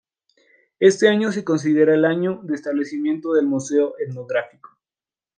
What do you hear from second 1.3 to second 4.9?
se considera el año de establecimiento del Museo Etnográfico.